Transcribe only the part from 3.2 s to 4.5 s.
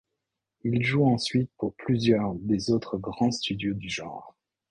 studios du genre.